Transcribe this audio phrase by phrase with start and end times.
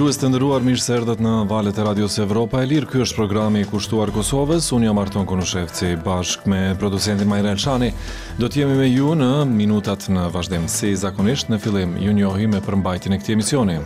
[0.00, 2.86] dëgjues të ndëruar, mirë se erdhët në valët e Radios Evropa e Lirë.
[2.88, 4.70] Ky është programi i kushtuar Kosovës.
[4.72, 7.90] Unë jam Arton Konushevci bashkë me producentin Majrel Çani.
[8.40, 12.54] Do të jemi me ju në minutat në vazhdim si zakonisht në fillim ju njohim
[12.56, 13.76] me përmbajtjen e këtij emisioni.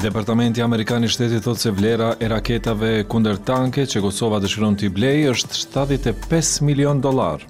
[0.00, 4.88] Departamenti Amerikan i Shtetit thot se vlera e raketave kundër tanke që Kosova dëshiron të
[4.88, 7.44] i blejë është 75 milion dollar.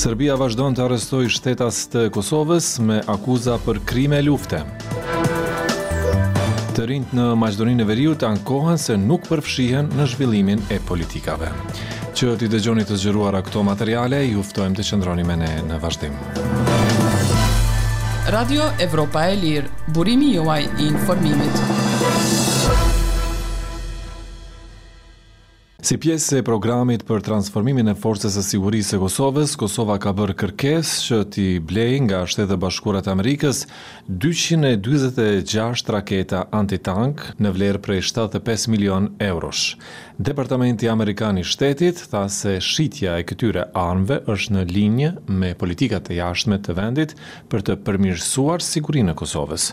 [0.00, 4.62] Serbia vazhdon të arestoj shtetas të Kosovës me akuza për krime lufte.
[6.78, 11.50] Të rind në Maqedoninë e Veriut ankohen se nuk përfshihen në zhvillimin e politikave.
[12.16, 16.16] Që ti dëgjoni të zgjeruara këto materiale, ju ftojmë të qëndroni me ne në vazhdim.
[18.32, 21.62] Radio Evropa e Lirë, burimi juaj i informimit.
[25.90, 30.36] Si pjesë e programit për transformimin e forcës e sigurisë së Kosovës, Kosova ka bërë
[30.38, 33.64] kërkesë që t'i blejë nga Shtetet Bashkuara të Amerikës
[34.06, 39.72] 246 raketa antitank në vlerë prej 75 milion eurosh.
[40.20, 45.10] Departamenti Amerikan i Shtetit tha se shitja e këtyre armëve është në linjë
[45.42, 47.16] me politikat e jashtme të vendit
[47.50, 49.66] për të përmirësuar sigurinë e Kosovës.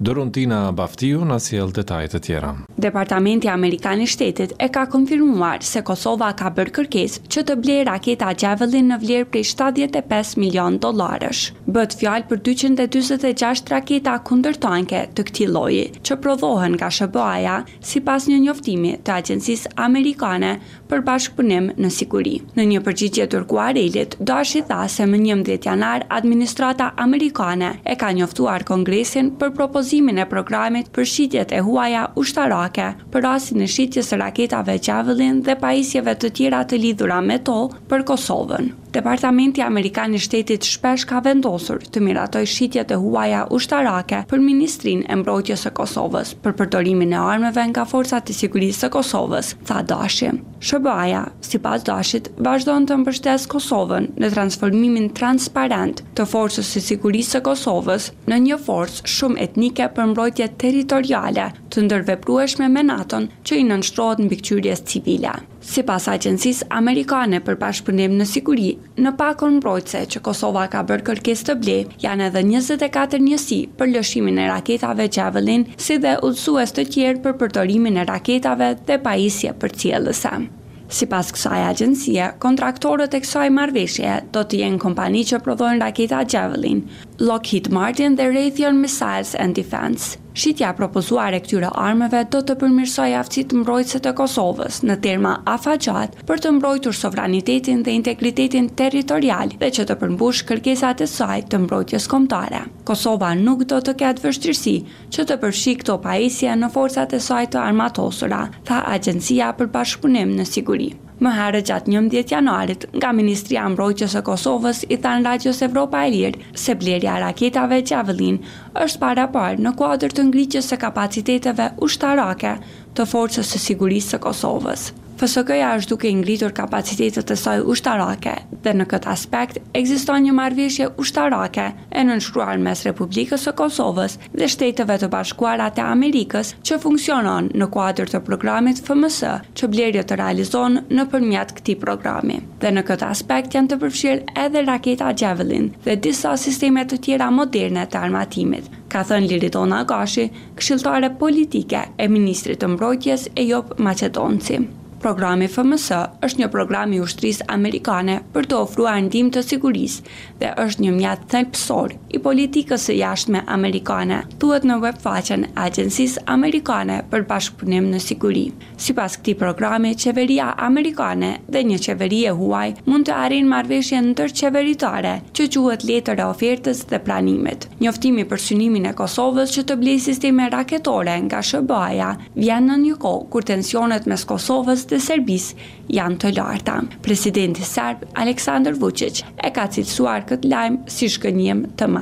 [0.00, 2.54] Dorontina Baftiu na sjell detajet e tjera.
[2.80, 7.82] Departamenti Amerikan i Shtetit e ka konfirmuar se Kosova ka bërë kërkes që të blej
[7.88, 11.44] raketa Javelin në vlerë prej 75 milion dolarësh.
[11.68, 18.00] Bët fjalë për 246 raketa kunder tanke të këti loji, që prodhohen nga shëbëaja si
[18.06, 20.56] pas një njoftimi të agjensis Amerikane
[20.90, 22.36] për bashkëpunim në siguri.
[22.56, 26.90] Në një përgjitje tërkuar elit, do ashtë i tha se më njëm dhjetë janar, administrata
[26.98, 33.26] Amerikane e ka njoftuar Kongresin për propozimin e programit për shqitjet e huaja ushtarake për
[33.34, 37.58] asin e shqitjes raketave Javelin dhe pajisjeve të tjera të lidhura me to
[37.90, 38.70] për Kosovën.
[38.92, 45.04] Departamenti Amerikan i Shtetit shpesh ka vendosur të miratoj shitjet e huaja ushtarake për Ministrin
[45.06, 49.84] e Mbrojtjes së Kosovës për përdorimin e armëve nga forcat e sigurisë së Kosovës, tha
[49.92, 50.32] Dashi.
[50.70, 57.36] SBA-ja, si pas Dashit, vazhdojnë të mbështes Kosovën në transformimin transparent të forcës së sigurisë
[57.38, 63.62] së Kosovës në një forcë shumë etnike për mbrojtje teritoriale të ndërveprueshme me menaton që
[63.62, 65.36] i nënçtrohet në bikqyrjes civile.
[65.62, 68.68] Si pas agjensis Amerikane për pashpërnim në siguri,
[69.04, 73.90] në pakon mbrojtse që Kosova ka bërë kërkes të ble, janë edhe 24 njësi për
[73.92, 79.52] lëshimin e raketave Javelin, si dhe ullësues të tjerë për përtorimin e raketave dhe paisje
[79.60, 80.48] për cilësëm.
[80.90, 86.24] Si pas kësaj agjensie, kontraktorët e kësaj marveshje do të jenë kompani që prodhojnë raketa
[86.32, 86.80] Gjevelin,
[87.22, 90.04] Lockheed Martin dhe Raytheon Missiles and Defense.
[90.40, 95.32] Shitja propozuar e këtyre armëve do të përmirsoj aftësitë të mbrojtëse të Kosovës në terma
[95.54, 101.36] afaqat për të mbrojtur sovranitetin dhe integritetin territorial dhe që të përmbush kërkesat e saj
[101.52, 102.62] të mbrojtjes kombëtare.
[102.88, 104.74] Kosova nuk do të ketë vështirësi
[105.12, 110.32] që të përshik këto pajisje në forcat e saj të armatosura, tha Agjencia për Bashkëpunim
[110.40, 110.90] në Siguri.
[111.20, 116.00] Më harë gjatë njëm djetë januarit, nga Ministri Ambrojqës e Kosovës i thanë Radios Evropa
[116.06, 118.38] e Lirë, se blerja raketave që avëllin
[118.86, 122.56] është para parë në kuadrë të ngriqës e kapaciteteve ushtarake
[122.96, 124.88] të forcës së sigurisë së Kosovës.
[125.20, 128.32] PSK-ja është duke ngritur kapacitetet të saj ushtarake
[128.64, 131.66] dhe në këtë aspekt ekziston një marrëveshje ushtarake
[132.00, 137.68] e nënshkruar mes Republikës së Kosovës dhe Shteteve të Bashkuara të Amerikës që funksionon në
[137.76, 139.18] kuadër të programit FMS
[139.60, 142.40] që blerja të realizon nëpërmjet këtij programi.
[142.64, 147.28] Dhe në këtë aspekt janë të përfshirë edhe raketa Javelin dhe disa sisteme të tjera
[147.30, 154.62] moderne të armatimit, ka thënë Liritona Gashi, këshiltare politike e Ministrit të Mbrojtjes Ejop Macedonci.
[155.00, 155.86] Programi FMS
[156.26, 160.94] është një program i ushtrisë amerikane për të ofruar ndihmë të sigurisë dhe është një
[160.98, 167.22] mjet thelpsor i politikës së jashtme amerikane, thuhet në web faqen e Agjencisë Amerikane për
[167.28, 168.46] Bashkëpunim në Siguri.
[168.80, 175.14] Sipas këtij programi, qeveria amerikane dhe një qeveri e huaj mund të arrijnë marrëveshje ndërqeveritare,
[175.36, 177.68] që quhet letër e ofertës dhe pranimit.
[177.80, 182.96] Njoftimi për synimin e Kosovës që të blejë sisteme raketore nga SBA-ja vjen në një
[183.04, 185.68] kohë kur tensionet mes Kosovës dhe Serbisë
[186.00, 186.80] janë të larta.
[187.06, 191.99] Presidenti serb Aleksandar Vučić e ka cilësuar këtë lajm si shkënjim të më.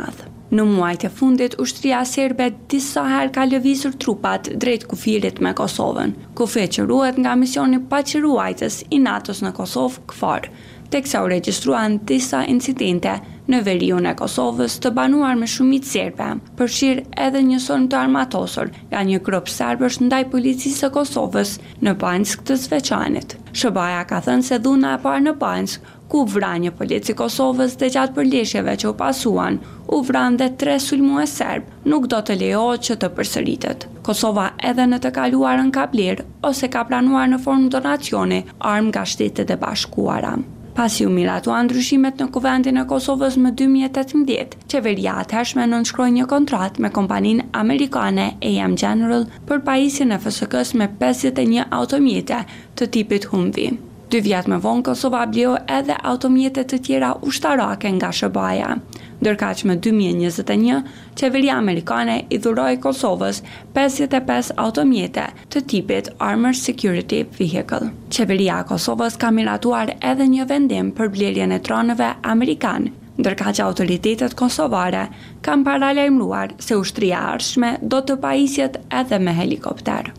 [0.57, 6.15] Në muajt e fundit, ushtria serbe disa herë ka lëvisur trupat drejt kufirit me Kosovën,
[6.39, 10.49] ku feqëruet nga misioni paqëruajtës i NATO-s në Kosovë këfar,
[10.89, 13.19] tek u registruan disa incidente
[13.49, 18.73] në veriun e Kosovës të banuar me shumit serbe, përshirë edhe një sonë të armatosur
[18.91, 21.55] nga një kropë serbësh ndaj policisë e Kosovës
[21.85, 23.37] në Pansk të Sveçanit.
[23.59, 27.89] Shëbaja ka thënë se dhuna e parë në Pansk ku vra një polici Kosovës dhe
[27.93, 29.59] gjatë përleshjeve që u pasuan,
[29.95, 33.87] u vran dhe tre sulmu e serb, nuk do të leo që të përsëritet.
[34.09, 38.43] Kosova edhe në të kaluar në kablir, ose ka pranuar në formë donacione,
[38.75, 40.37] armë nga shtetet e bashkuara.
[40.79, 46.29] Pasi u miratuan ndryshimet në kuvendin e Kosovës më 2018, qeveria atëshme në nënshkroj një
[46.31, 52.41] kontrat me kompanin Amerikane AM General për pajisje në fësëkës me 51 automjete
[52.79, 53.73] të tipit Humvee.
[54.09, 58.69] Dy vjet më vonë Kosova bleu edhe automjetet të tjera ushtarake nga Shëbaja.
[58.69, 58.81] ja
[59.21, 60.79] ndërkaq më 2021
[61.21, 63.43] qeveria amerikane i dhuroi Kosovës
[63.77, 67.91] 55 automjete të tipit Armor Security Vehicle.
[68.13, 73.65] Qeveria e Kosovës ka miratuar edhe një vendim për blerjen e tronëve Amerikanë, ndërka që
[73.69, 75.05] autoritetet kosovare
[75.43, 80.13] kam paralajmruar se ushtria arshme do të paisjet edhe me helikopter.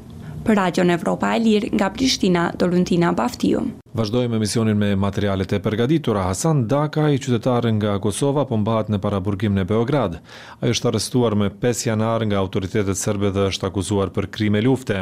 [0.47, 3.65] Për Radio Evropa e Lirë nga Prishtina, Dorontina Baftiu.
[3.89, 6.27] Vazdojmë emisionin me materialet e përgatitura.
[6.27, 10.19] Hasan Daka, i qytetar nga Kosova, po mbahet në paraburgim në Beograd.
[10.61, 14.99] Ai është arrestuar më 5 janar nga autoritetet serbe dhe është akuzuar për krime lufte.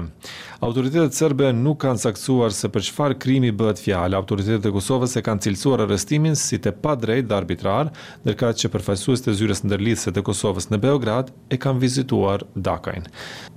[0.63, 4.15] Autoritetet serbe nuk kanë saktuar se për çfarë krimi bëhet fjalë.
[4.21, 7.91] Autoritetet e Kosovës e kanë cilësuar arrestimin si të padrejtë dhe arbitrar,
[8.23, 13.03] ndërka që përfaqësues të zyres ndërlidhëse të Kosovës në Beograd e kanë vizituar Dakain.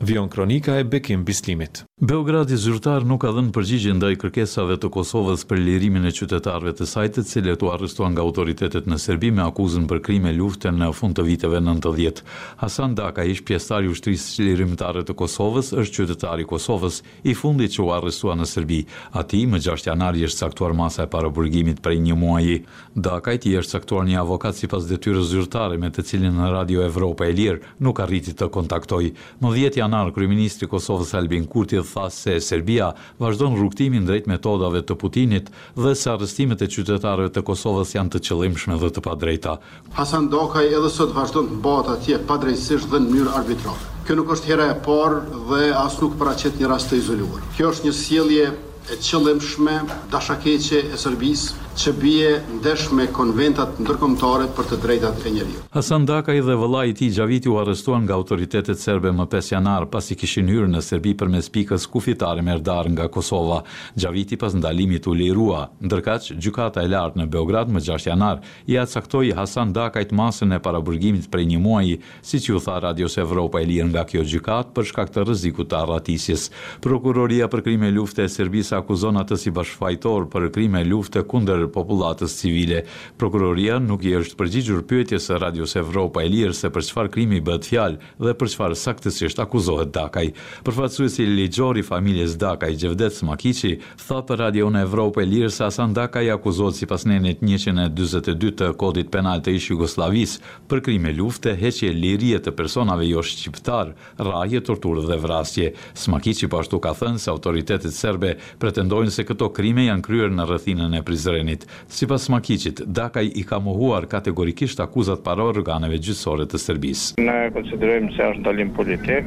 [0.03, 1.85] Vion kronika e Bekim Bislimit.
[2.01, 6.71] Beogradi zyrtar nuk ka dhënë përgjigje ndaj kërkesave të Kosovës Kosovës për lirimin e qytetarëve
[6.79, 10.71] të saj të cilët u arrestuan nga autoritetet në Serbi me akuzën për krime lufte
[10.73, 12.23] në fund të viteve 90.
[12.63, 17.75] Hasan Daka, ish pjesëtar i ushtrisë së të Kosovës, është qytetari i Kosovës i fundit
[17.75, 18.79] që u arrestua në Serbi.
[19.21, 22.57] Ati më 6 janar i është caktuar masa e paraburgimit prej një muaji.
[22.95, 26.83] Daka i tij është caktuar një avokat sipas detyrës zyrtare me të cilin në Radio
[26.89, 29.13] Evropa e Lirë nuk arriti të kontaktoj.
[29.45, 34.81] Më 10 janar kryeministri i Kosovës Albin Kurti tha se Serbia vazhdon rrugtimin drejt metodave
[34.81, 39.57] të Putinit dhe se arrestimet e qytetarëve të Kosovës janë të qëllimshme dhe të padrejta.
[39.97, 43.89] Hasan Dokaj edhe sot vazhdon të bëhet atje padrejtisht dhe në mënyrë arbitrare.
[44.07, 45.19] Kjo nuk është hera e parë
[45.51, 47.43] dhe as nuk paraqet një rast të izoluar.
[47.57, 49.77] Kjo është një sjellje e qëllimshme
[50.15, 55.61] dashakeqe e Serbisë që bie ndesh me konventat ndërkombëtare për të drejtat e njeriut.
[55.73, 59.49] Hasan Daka i dhe vëllai i tij Xhaviti u arrestuan nga autoritetet serbe më 5
[59.55, 63.63] janar pasi kishin hyrë në Serbi përmes pikës kufitare Merdar nga Kosova.
[63.97, 68.77] Xhaviti pas ndalimit u lirua, Ndërkaq, gjykata e lartë në Beograd më 6 janar i
[68.77, 73.61] caktoi Hasan Daka të masën e paraburgimit prej një muaji, siç u tha Radio Evropa
[73.65, 76.51] e lirë nga kjo gjykat për shkak të rrezikut të arratisjes.
[76.85, 82.35] Prokuroria për krime lufte e Serbisë akuzon atë si bashkëfajtor për krime lufte kundër popullatës
[82.41, 82.83] civile.
[83.19, 87.41] Prokuroria nuk i është përgjigjur pyetjes së Radios Evropa e Lirë se për çfarë krimi
[87.47, 90.33] bëhet fjalë dhe për çfarë saktësisht akuzohet Dakaj.
[90.67, 95.95] Përfaqësuesi ligjor i familjes Dakaj, Gjevdet Smakiçi, tha për Radio Evropa e Lirë se Hasan
[95.97, 100.41] Dakaj akuzohet sipas nenit 142 të Kodit Penal të ish Jugosllavisë
[100.71, 105.69] për krime lufte, heqje lirie të personave jo shqiptar, rrahje, torturë dhe vrasje.
[105.99, 110.47] Smakiçi po ashtu ka thënë se autoritetet serbe pretendojnë se këto krime janë kryer në
[110.49, 111.50] rrethinën e Prizrenit.
[111.57, 111.67] Prishtinit.
[111.89, 117.07] Si pas Makicit, Dakaj i ka muhuar kategorikisht akuzat paror organeve gjysore të Serbis.
[117.19, 119.19] Ne konsiderojmë se është dalim politikë,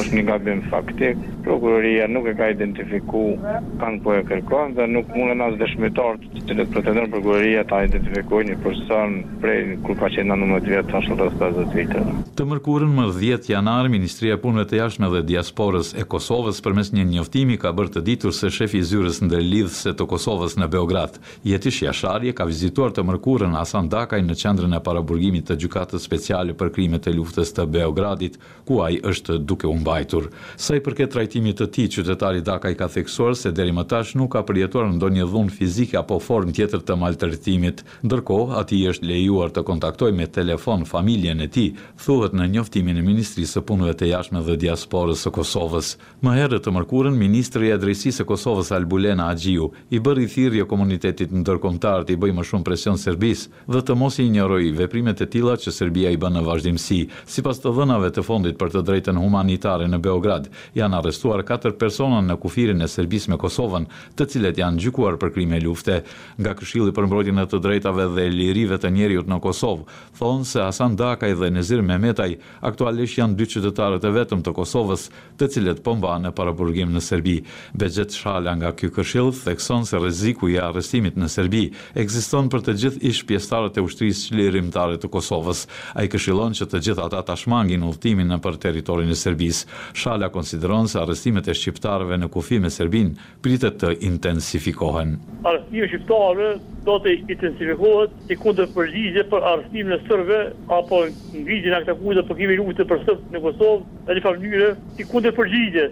[0.00, 1.18] është një gabim faktik.
[1.46, 6.42] Prokuroria nuk e ka identifikuar kan po e kërkon dhe nuk mundën as dëshmitar të
[6.50, 9.56] cilët pretendojnë prokuroria ta identifikojnë person prej
[9.86, 12.28] kur ka qenë në numër 2 tash rreth 50 vjet.
[12.38, 16.92] Të, mërkurën më 10 janar Ministria e Punëve të Jashtme dhe Diasporës e Kosovës përmes
[16.94, 21.18] një njoftimi ka bërë të ditur se shefi i zyrës ndërlidhse të Kosovës në Beograd,
[21.46, 26.54] Jetish Jasharje, ka vizituar të mërkurën Hasan Dakaj në qendrën e paraburgimit të gjykatës speciale
[26.60, 28.36] për krimet e luftës të Beogradit,
[28.68, 30.28] ku ai është duke u mbajtur.
[30.60, 34.34] Sa i përket trajtimit të tij, qytetari Dakaj ka theksuar se deri më tash nuk
[34.34, 37.80] ka përjetuar ndonjë dhunë fizike apo formë tjetër të maltretimit.
[38.04, 41.68] Ndërkohë, atij është lejuar të kontaktojë me telefon familjen e tij,
[42.04, 45.88] thuhet në njoftimin e Ministrisë së Punëve të Jashtme dhe Diasporës së Kosovës.
[46.24, 51.32] Më herët të mërkurën, ministri i Drejtësisë së Kosovës Albulena Axhiu i bëri thirrje komunitetit
[51.32, 55.56] ndërkombëtar të bëjë më shumë presion Serbisë dhe të mos i injorojë veprimet e tilla
[55.60, 59.67] që Serbia i bën në vazhdimsi, sipas të dhënave të fondit për të drejtën humanitare
[59.68, 60.46] shqiptare në Beograd.
[60.76, 63.84] Janë arrestuar 4 persona në kufirin e Serbis me Kosovën,
[64.16, 65.98] të cilet janë gjykuar për krime lufte.
[66.40, 69.84] Nga këshili për mbrojtjen e të drejtave dhe lirive të njeriut në Kosovë,
[70.18, 75.08] thonë se Hasan Dakaj dhe Nezir Mehmetaj aktualisht janë dy qytetarët e vetëm të Kosovës,
[75.38, 77.36] të cilet pomba në paraburgim në Serbi.
[77.78, 82.76] Begjet Shala nga kjo këshil thekson se reziku i arrestimit në Serbi eksiston për të
[82.86, 85.66] gjithë ish pjestarët e ushtrisë qlirimtare të Kosovës.
[85.94, 87.82] A i këshilon që të gjithë ata tashmangin
[88.28, 89.57] në për teritorin e Serbis.
[89.58, 95.16] Shqipëris, Shala konsideron se arrestimet e Shqiptarëve në kufi me Serbin pritet të intensifikohen.
[95.44, 96.50] Arrestimet e Shqiptarëve
[96.88, 100.40] do të intensifikohet i kundër përgjizje për arrestimin e Sërve
[100.72, 101.02] apo
[101.34, 104.68] në e akta kujtë për kime rrugët për Sërve në Kosovë e një farë njëre
[105.02, 105.86] i kundër përgjizje.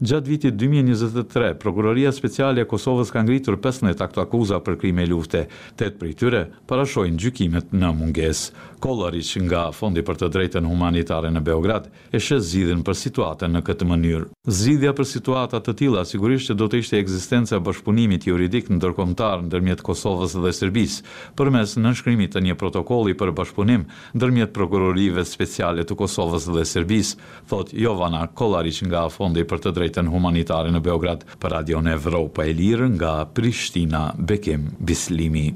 [0.00, 5.46] Gjatë vitit 2023, Prokuroria Speciale e Kosovës ka ngritur 15 akta kuza për krime lufte,
[5.78, 8.46] Tet për i tyre parashojnë gjykimet në munges.
[8.80, 13.86] Kollariç nga Fondi për të drejtën humanitare në Beograd e shëzidhin për situatën në këtë
[13.88, 14.26] mënyrë.
[14.48, 19.44] Zgjidhja për situata të tilla sigurisht që do të ishte ekzistenca e bashkëpunimit juridik ndërkombëtar
[19.48, 21.04] ndërmjet Kosovës dhe Serbisë
[21.38, 23.86] përmes nënshkrimit të një protokolli për bashkëpunim
[24.18, 27.16] ndërmjet prokurorive speciale të Kosovës dhe Serbisë,
[27.50, 32.52] thot Jovana Kollarić nga Fondi për të drejtën humanitare në Beograd për Radio Evropa e
[32.58, 35.46] Lirë nga Prishtina Bekim Bislimi.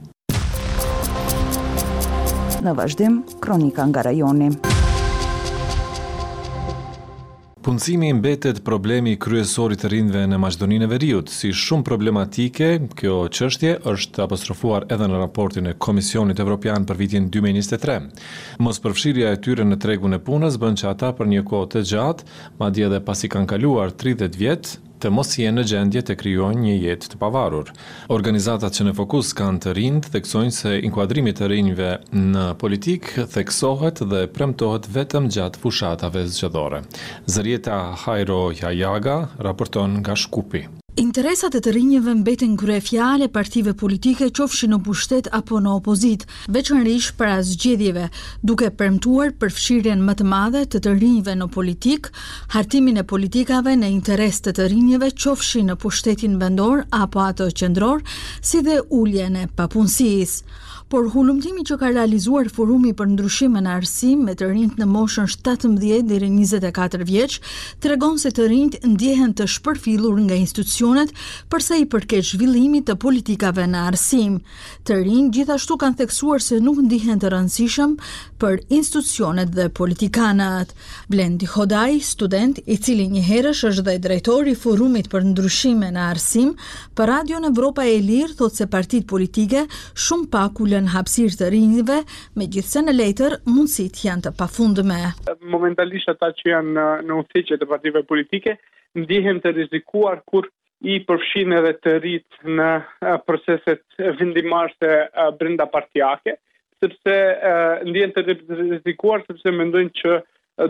[2.63, 4.53] Në vazhdim, kronika nga rajoni.
[7.63, 13.13] Punësimi mbetet problemi kryesor i të rinëve në Maqedoninë e Veriut, si shumë problematike, kjo
[13.31, 18.01] çështje është apostrofuar edhe në raportin e Komisionit Evropian për vitin 2023.
[18.67, 22.27] Mospërfshirja e tyre në tregun e punës bën që ata për një kohë të gjatë,
[22.59, 26.75] madje edhe pasi kanë kaluar 30 vjet, të mos jenë në gjendje të krijojnë një
[26.83, 27.73] jetë të pavarur.
[28.15, 31.91] Organizatat që në fokus kanë të rinjt theksojnë se inkuadrimi i të rinjve
[32.33, 36.85] në politik theksohet dhe premtohet vetëm gjatë fushatave zgjedhore.
[37.27, 39.19] Zërjeta Hajro Jajaga
[39.49, 40.67] raporton nga Shkupi.
[41.01, 46.27] Interesat e të rinjëve mbeten krye fjale partive politike qofshi në pushtet apo në opozit,
[46.53, 48.11] veçanërish para zgjedhjeve,
[48.45, 52.11] duke premtuar përfshirjen më të madhe të të rinjëve në politik,
[52.53, 58.05] hartimin e politikave në interes të të rinjëve qofshi në pushtetin vendor apo atë qendror,
[58.45, 60.45] si dhe uljen e papunësisë.
[60.93, 65.31] Por hulumtimi që ka realizuar forumi për ndryshime në arsim me të rinjt në moshën
[65.41, 65.79] 17
[66.11, 67.39] deri 24 vjeç,
[67.81, 71.11] tregon se të rinjt ndjehen të shpërfillur nga institucionet tensionet
[71.53, 74.39] përsa i përket zhvillimit të politikave në arsim.
[74.87, 77.95] Të rinj gjithashtu kanë theksuar se nuk ndihen të rëndësishëm
[78.43, 80.75] për institucionet dhe politikanat.
[81.11, 86.55] Blendi Hodaj, student i cili një herësh është dhe drejtori forumit për ndryshime në arsim,
[86.97, 89.67] për Radio në Evropa e Lirë thot se partit politike
[90.07, 92.01] shumë pak u lën hapësirë të rinjve,
[92.41, 95.03] megjithse në letër mundësit janë të pafundme.
[95.55, 98.59] Momentalisht ata që janë në udhëheqje të partive politike
[98.97, 100.49] ndihem të rizikuar kur
[100.93, 102.71] i përfshin edhe të rrit në
[103.27, 103.83] proceset
[104.21, 104.91] vendimarse
[105.41, 106.35] brenda partijake,
[106.83, 107.17] sepse
[107.91, 110.17] ndihem të rizikuar sepse mendojnë që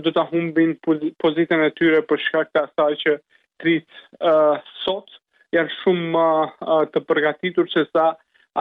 [0.07, 0.77] do të humbin
[1.25, 3.17] pozitën e tyre për shkak të asaj që
[3.63, 3.87] trit
[4.21, 5.11] uh, sot
[5.57, 8.07] janë shumë uh, të përgatitur se sa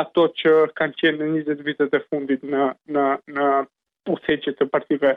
[0.02, 2.66] ato që kanë qenë në 20 vitet e fundit në
[2.96, 3.06] në
[3.38, 3.48] në
[4.08, 5.14] pushtet të partive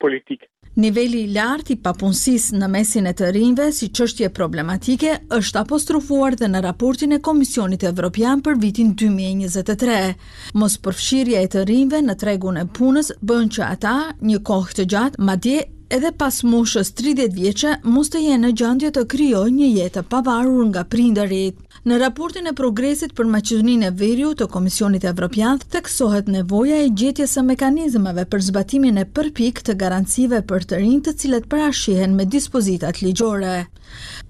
[0.00, 0.44] politik.
[0.80, 6.36] Niveli i lartë i papunësisë në mesin e të rinjve si çështje problematike është apostrofuar
[6.40, 9.98] dhe në raportin e Komisionit Evropian për vitin 2023.
[10.54, 15.20] Mos e të rinjve në tregun e punës bën që ata një kohë të gjatë
[15.26, 15.58] madje
[15.92, 20.64] edhe pas moshës 30 vjeqe, mus të jenë në gjandje të kryoj një jetë pavarur
[20.72, 21.61] nga prinderit.
[21.90, 27.34] Në raportin e progresit për Maqedoninë e Veriut të Komisionit Evropian, theksohet nevoja e gjetjes
[27.36, 32.28] së mekanizmave për zbatimin e përpik të garancive për të rinj të cilët parashihen me
[32.36, 33.64] dispozitat ligjore.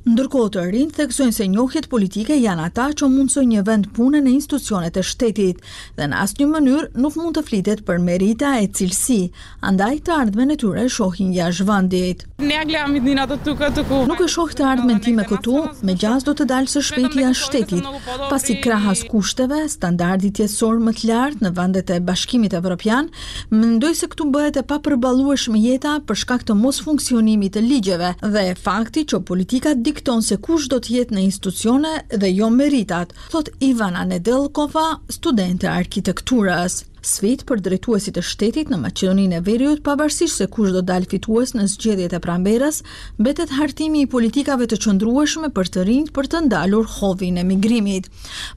[0.02, 4.30] Ndërkohë të të theksojnë se njohjet politike janë ata që mundsojnë një vend pune në
[4.34, 5.60] institucionet e shtetit
[6.00, 9.20] dhe në asnjë mënyrë nuk mund të flitet për merita e cilësi,
[9.68, 12.24] andaj të ardhme e tyre shohin jashtë vendit.
[12.42, 17.82] Nuk e shoh të në time këtu, me gjas do të dalë së shpejti shtetit,
[18.30, 23.08] pasi krahas kushteve, standardit tjesor më të lartë në vendet e bashkimit evropian,
[23.52, 28.12] ndoj se këtu bëhet e papërballuesh me jeta për shkak të mos funksionimit të ligjeve
[28.34, 32.50] dhe e fakti që politika dikton se kush do të jetë në institucione dhe jo
[32.52, 36.82] meritat, thot Ivana Nedelkova, studente arkitekturës.
[37.04, 41.50] Svit për drejtuesit e shtetit në Maqedoninë e Veriut, pavarësisht se kush do dalë fitues
[41.58, 42.76] në zgjedhjet e pranverës,
[43.18, 48.06] mbetet hartimi i politikave të qëndrueshme për të rinjt për të ndalur hovin e migrimit.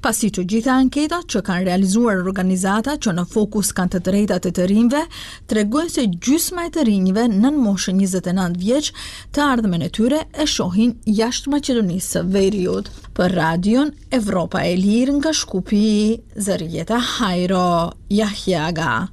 [0.05, 4.53] Pasi të gjitha anketat që kanë realizuar organizata që në fokus kanë të drejtat e
[4.59, 5.01] të rinjve,
[5.49, 8.91] tregojnë se gjysma e të rinjve nën moshën 29 vjeç
[9.33, 12.93] të ardhmën e tyre e shohin jashtë Maqedonisë së Veriut.
[13.15, 15.85] Për radion Evropa e Lirë nga Shkupi,
[16.35, 17.65] Zërjeta Hajro.
[18.11, 19.07] Ja Ahjaga.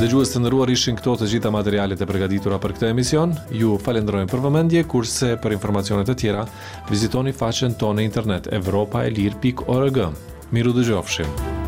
[0.00, 3.74] Dhe gjuhës të nëruar ishin këto të gjitha materialet e përgaditura për këtë emision, ju
[3.84, 6.44] falendrojnë për vëmendje, kurse për informacionet e tjera,
[6.88, 9.56] vizitoni faqen tonë e internet evropaelir.org.
[10.08, 10.12] Miru dhe gjofshim.
[10.56, 11.58] Miru dhe gjofshim.